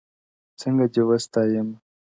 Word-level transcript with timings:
څنگه 0.59 0.85
دي 0.93 1.01
وستايمه_ 1.07 1.75